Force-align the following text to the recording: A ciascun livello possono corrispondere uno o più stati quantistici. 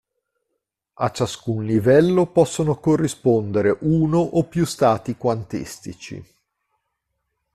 A 0.95 1.11
ciascun 1.11 1.63
livello 1.63 2.25
possono 2.31 2.73
corrispondere 2.79 3.77
uno 3.81 4.17
o 4.17 4.47
più 4.47 4.65
stati 4.65 5.15
quantistici. 5.15 6.25